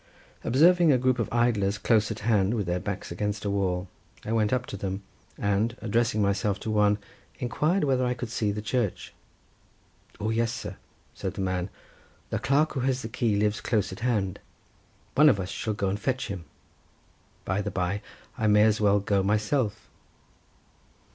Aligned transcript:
Observing 0.43 0.91
a 0.91 0.97
group 0.97 1.19
of 1.19 1.31
idlers 1.31 1.77
close 1.77 2.09
at 2.09 2.21
hand 2.21 2.55
with 2.55 2.65
their 2.65 2.79
backs 2.79 3.11
against 3.11 3.45
a 3.45 3.51
wall, 3.51 3.87
I 4.25 4.31
went 4.31 4.51
up 4.51 4.65
to 4.65 4.75
them 4.77 5.03
and 5.37 5.77
addressing 5.79 6.23
myself 6.23 6.59
to 6.61 6.71
one, 6.71 6.97
inquired 7.37 7.83
whether 7.83 8.03
I 8.03 8.15
could 8.15 8.29
see 8.31 8.51
the 8.51 8.63
church. 8.63 9.13
"O 10.19 10.31
yes, 10.31 10.51
sir," 10.51 10.77
said 11.13 11.35
the 11.35 11.41
man; 11.41 11.69
"the 12.31 12.39
clerk 12.39 12.73
who 12.73 12.79
has 12.79 13.03
the 13.03 13.09
key 13.09 13.35
lives 13.35 13.61
close 13.61 13.91
at 13.91 13.99
hand; 13.99 14.39
one 15.13 15.29
of 15.29 15.39
us 15.39 15.49
shall 15.49 15.75
go 15.75 15.87
and 15.89 15.99
fetch 15.99 16.29
him; 16.29 16.45
by 17.45 17.61
the 17.61 17.69
bye, 17.69 18.01
I 18.39 18.47
may 18.47 18.63
as 18.63 18.81
well 18.81 18.99
go 19.01 19.21
myself." 19.21 19.87